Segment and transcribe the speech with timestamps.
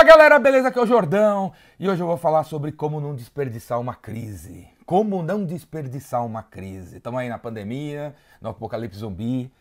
[0.00, 0.68] Fala galera, beleza?
[0.68, 4.66] Aqui é o Jordão e hoje eu vou falar sobre como não desperdiçar uma crise.
[4.86, 6.96] Como não desperdiçar uma crise.
[6.96, 9.52] Estamos aí na pandemia, no apocalipse zumbi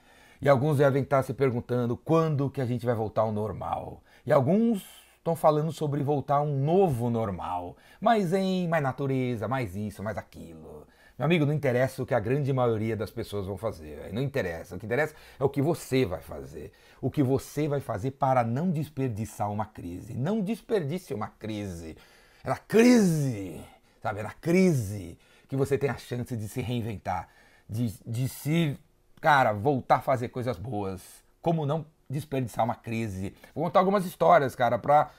[0.41, 4.02] e alguns devem estar se perguntando quando que a gente vai voltar ao normal.
[4.25, 4.81] E alguns
[5.17, 10.17] estão falando sobre voltar a um novo normal, mais em mais natureza, mais isso, mais
[10.17, 10.87] aquilo.
[11.20, 14.10] Meu amigo, não interessa o que a grande maioria das pessoas vão fazer.
[14.13, 14.78] Não interessa.
[14.78, 16.72] O que interessa é o que você vai fazer.
[17.02, 20.13] O que você vai fazer para não desperdiçar uma crise.
[20.13, 21.98] Não desperdice uma crise.
[22.41, 23.59] É na crise,
[24.02, 24.21] sabe?
[24.21, 25.17] É na crise
[25.49, 27.27] que você tem a chance de se reinventar,
[27.67, 28.79] de, de se,
[29.20, 31.01] cara, voltar a fazer coisas boas.
[31.41, 33.35] Como não desperdiçar uma crise.
[33.54, 35.12] Vou contar algumas histórias, cara, para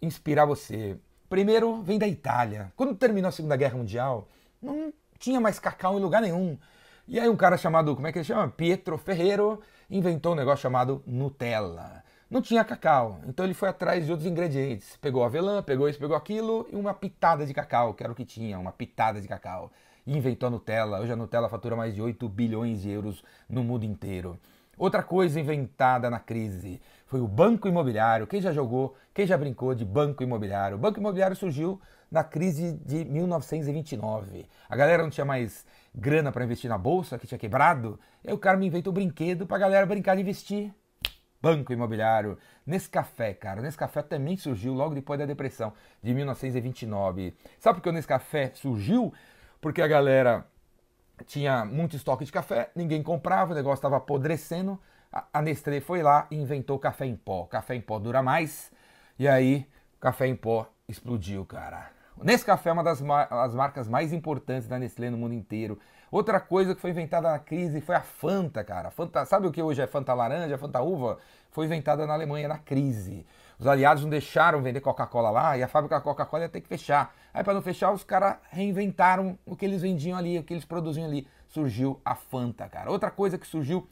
[0.00, 0.96] inspirar você.
[1.28, 2.72] Primeiro, vem da Itália.
[2.76, 4.28] Quando terminou a Segunda Guerra Mundial,
[4.62, 6.58] não tinha mais cacau em lugar nenhum.
[7.06, 8.48] E aí um cara chamado, como é que ele chama?
[8.48, 12.04] Pietro Ferreiro, inventou um negócio chamado Nutella.
[12.30, 14.98] Não tinha cacau, então ele foi atrás de outros ingredientes.
[14.98, 18.26] Pegou avelã, pegou isso, pegou aquilo e uma pitada de cacau, que era o que
[18.26, 19.72] tinha, uma pitada de cacau.
[20.06, 21.00] E inventou a Nutella.
[21.00, 24.38] Hoje a Nutella fatura mais de 8 bilhões de euros no mundo inteiro.
[24.76, 28.26] Outra coisa inventada na crise foi o banco imobiliário.
[28.26, 30.76] Quem já jogou, quem já brincou de banco imobiliário?
[30.76, 34.46] O banco imobiliário surgiu na crise de 1929.
[34.68, 37.98] A galera não tinha mais grana para investir na bolsa, que tinha quebrado.
[38.22, 40.72] E aí o cara me inventou um brinquedo para a galera brincar de investir.
[41.40, 43.62] Banco imobiliário, Nescafé, cara.
[43.62, 45.72] Nescafé também surgiu logo depois da depressão
[46.02, 47.34] de 1929.
[47.58, 49.14] Sabe por que o Nescafé surgiu?
[49.62, 50.44] Porque a galera
[51.26, 54.78] tinha muito estoque de café, ninguém comprava, o negócio estava apodrecendo.
[55.10, 57.44] A Nestlé foi lá e inventou café em pó.
[57.46, 58.70] Café em pó dura mais.
[59.18, 59.66] E aí,
[60.00, 61.90] café em pó explodiu, cara.
[62.22, 65.78] Nescafé é uma das mar as marcas mais importantes da Nestlé no mundo inteiro.
[66.10, 68.90] Outra coisa que foi inventada na crise foi a Fanta, cara.
[68.90, 71.18] Fanta, sabe o que hoje é Fanta laranja, Fanta uva?
[71.50, 73.26] Foi inventada na Alemanha na crise.
[73.58, 77.14] Os aliados não deixaram vender Coca-Cola lá e a fábrica Coca-Cola ia ter que fechar.
[77.34, 80.64] Aí para não fechar, os caras reinventaram o que eles vendiam ali, o que eles
[80.64, 81.26] produziam ali.
[81.48, 82.90] Surgiu a Fanta, cara.
[82.90, 83.88] Outra coisa que surgiu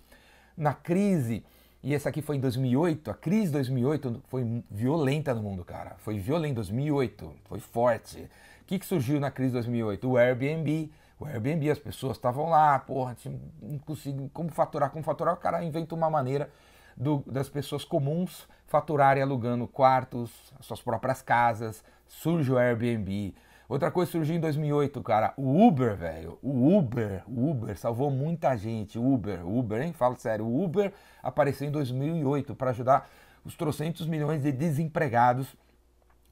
[0.56, 1.44] na crise
[1.86, 3.12] e essa aqui foi em 2008.
[3.12, 5.94] A crise de 2008 foi violenta no mundo, cara.
[5.98, 7.32] Foi violenta em 2008.
[7.44, 8.28] Foi forte.
[8.62, 10.10] O que, que surgiu na crise de 2008?
[10.10, 10.90] O Airbnb.
[11.16, 13.16] O Airbnb, as pessoas estavam lá, porra,
[13.62, 15.34] não consigo como faturar, como faturar.
[15.34, 16.50] O cara inventa uma maneira
[16.96, 21.84] do, das pessoas comuns faturarem alugando quartos, suas próprias casas.
[22.08, 23.32] Surge o Airbnb.
[23.69, 25.34] Outra coisa surgiu em 2008, cara.
[25.37, 26.38] O Uber, velho.
[26.41, 28.97] O Uber, o Uber salvou muita gente.
[28.97, 29.93] Uber, Uber, hein?
[29.93, 30.47] Falo sério.
[30.47, 33.10] O Uber apareceu em 2008 para ajudar
[33.44, 35.56] os trocentos milhões de desempregados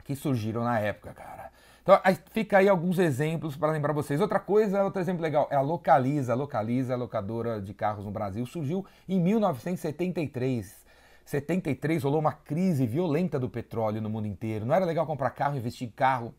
[0.05, 1.51] que surgiram na época, cara.
[1.83, 4.21] Então, aí fica aí alguns exemplos para lembrar vocês.
[4.21, 6.35] Outra coisa, outro exemplo legal, é a Localiza.
[6.35, 10.85] Localiza, locadora de carros no Brasil, surgiu em 1973.
[11.25, 14.65] 73 rolou uma crise violenta do petróleo no mundo inteiro.
[14.65, 16.33] Não era legal comprar carro, investir em carro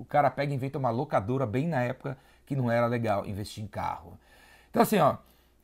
[0.00, 2.16] o cara pega e inventa uma locadora bem na época
[2.46, 4.18] que não era legal investir em carro.
[4.70, 5.18] Então assim, ó,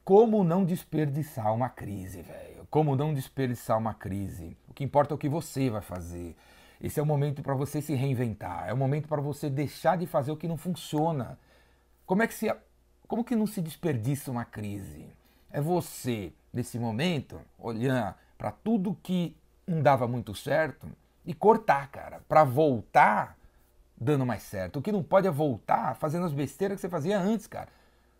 [0.05, 2.67] como não desperdiçar uma crise, velho?
[2.71, 4.57] Como não desperdiçar uma crise?
[4.69, 6.37] O que importa é o que você vai fazer.
[6.81, 8.69] Esse é o momento para você se reinventar.
[8.69, 11.39] É o momento para você deixar de fazer o que não funciona.
[12.05, 12.55] Como é que se
[13.09, 15.07] como que não se desperdiça uma crise?
[15.51, 19.35] É você nesse momento olhar para tudo que
[19.67, 20.87] não dava muito certo
[21.25, 23.36] e cortar, cara, para voltar
[23.99, 24.79] dando mais certo.
[24.79, 27.69] O que não pode é voltar fazendo as besteiras que você fazia antes, cara.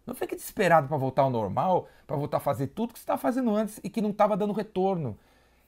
[0.07, 3.21] Não fique desesperado para voltar ao normal, para voltar a fazer tudo que você estava
[3.21, 5.19] fazendo antes e que não estava dando retorno,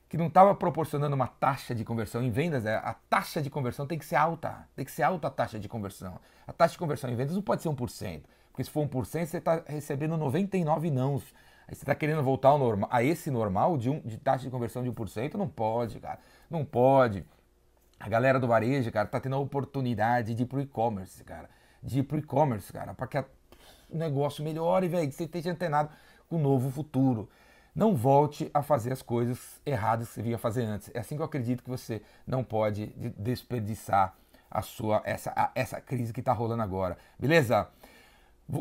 [0.09, 2.65] que não estava proporcionando uma taxa de conversão em vendas.
[2.65, 5.59] É, a taxa de conversão tem que ser alta, tem que ser alta a taxa
[5.59, 6.21] de conversão.
[6.47, 9.39] A taxa de conversão em vendas não pode ser 1%, porque se for 1%, você
[9.39, 11.23] está recebendo 99 nãos.
[11.67, 14.51] Aí você está querendo voltar ao normal, a esse normal de, um, de taxa de
[14.51, 15.35] conversão de 1%?
[15.35, 16.21] Não pode, cara.
[16.49, 17.27] Não pode.
[17.99, 21.51] A galera do varejo, cara, tá tendo a oportunidade de ir pro e-commerce, cara.
[21.83, 23.19] De ir pro e-commerce, cara, para que
[23.91, 25.91] o negócio melhore, velho, que você esteja antenado
[26.29, 27.29] com o novo futuro.
[27.75, 30.91] Não volte a fazer as coisas erradas que você vinha fazer antes.
[30.95, 34.15] É assim que eu acredito que você não pode desperdiçar
[34.51, 36.97] a sua essa, a, essa crise que está rolando agora.
[37.19, 37.69] Beleza?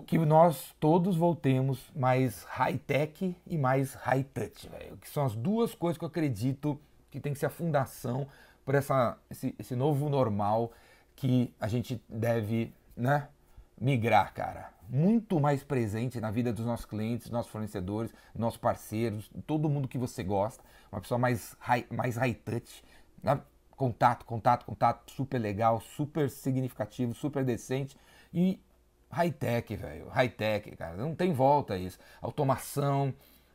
[0.06, 4.98] Que nós todos voltemos mais high-tech e mais high-touch, velho.
[4.98, 6.80] Que são as duas coisas que eu acredito
[7.10, 8.28] que tem que ser a fundação
[8.68, 10.74] por essa, esse, esse novo normal
[11.16, 13.30] que a gente deve né,
[13.80, 14.74] migrar, cara.
[14.90, 19.98] Muito mais presente na vida dos nossos clientes, nossos fornecedores, nossos parceiros, todo mundo que
[19.98, 20.62] você gosta.
[20.92, 22.84] Uma pessoa mais high, mais high touch.
[23.24, 23.40] Né?
[23.72, 27.96] Contato, contato, contato super legal, super significativo, super decente.
[28.34, 28.62] E
[29.10, 30.10] high-tech, velho.
[30.10, 30.98] High-tech, cara.
[30.98, 31.98] Não tem volta isso.
[32.22, 33.14] Automação.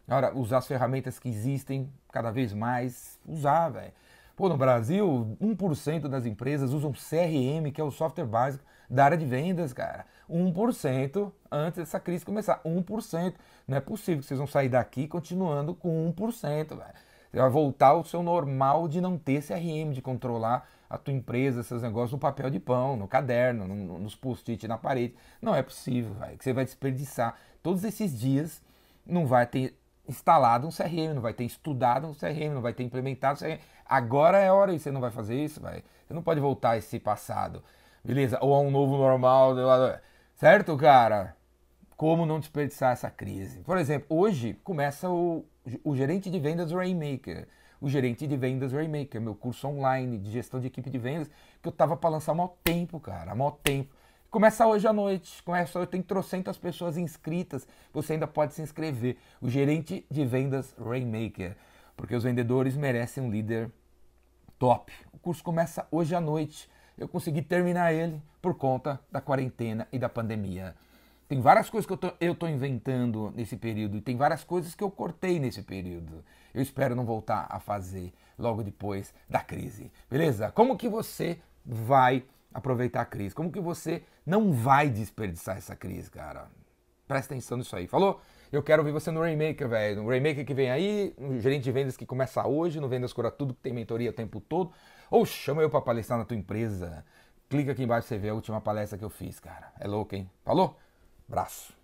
[0.09, 3.21] Agora, usar as ferramentas que existem cada vez mais.
[3.27, 3.93] Usar, velho
[4.37, 9.17] Pô, no Brasil, 1% das empresas usam CRM, que é o software básico da área
[9.17, 10.07] de vendas, cara.
[10.31, 12.61] 1% antes dessa crise começar.
[12.65, 13.35] 1%.
[13.69, 16.95] Não é possível que vocês vão sair daqui continuando com 1%, velho.
[17.31, 21.61] Você vai voltar ao seu normal de não ter CRM, de controlar a tua empresa,
[21.61, 25.15] esses negócios no papel de pão, no caderno, no, nos post-it na parede.
[25.41, 26.37] Não é possível, velho.
[26.37, 28.61] Que você vai desperdiçar todos esses dias,
[29.07, 29.79] não vai ter
[30.09, 33.61] instalado um CRM, não vai ter estudado um CRM, não vai ter implementado um CRM.
[33.87, 35.83] Agora é hora e você não vai fazer isso, vai.
[36.07, 37.63] Você não pode voltar a esse passado,
[38.05, 38.39] beleza?
[38.41, 39.55] Ou a um novo normal,
[40.35, 41.37] certo, cara?
[41.97, 43.61] Como não desperdiçar essa crise?
[43.61, 45.45] Por exemplo, hoje começa o,
[45.85, 47.47] o gerente de vendas Rainmaker.
[47.81, 51.29] O gerente de vendas Rainmaker, meu curso online de gestão de equipe de vendas,
[51.61, 53.93] que eu tava para lançar há maior tempo, cara, há maior tempo.
[54.33, 55.43] Começa hoje à noite.
[55.43, 57.69] Começa hoje, tem trocentas pessoas inscritas.
[57.93, 59.19] Você ainda pode se inscrever.
[59.43, 61.55] O gerente de vendas Rainmaker.
[61.95, 63.71] Porque os vendedores merecem um líder
[64.59, 64.91] top.
[65.13, 66.67] O curso começa hoje à noite.
[66.97, 70.75] Eu consegui terminar ele por conta da quarentena e da pandemia.
[71.29, 74.91] Tem várias coisas que eu tô inventando nesse período e tem várias coisas que eu
[74.91, 76.25] cortei nesse período.
[76.55, 79.93] Eu espero não voltar a fazer logo depois da crise.
[80.11, 80.51] Beleza?
[80.53, 82.25] Como que você vai
[82.55, 83.35] aproveitar a crise?
[83.35, 86.49] Como que você não vai desperdiçar essa crise, cara?
[87.07, 87.87] Presta atenção nisso aí.
[87.87, 88.21] Falou?
[88.51, 90.03] Eu quero ver você no Rainmaker, velho.
[90.03, 93.31] No Rainmaker que vem aí, no gerente de vendas que começa hoje, no Vendas Cura
[93.31, 94.73] Tudo, que tem mentoria o tempo todo.
[95.11, 97.05] Ou chama eu para palestrar na tua empresa.
[97.49, 99.73] Clica aqui embaixo pra você ver a última palestra que eu fiz, cara.
[99.79, 100.31] É louco, hein?
[100.45, 100.79] Falou?
[101.29, 101.82] Braço.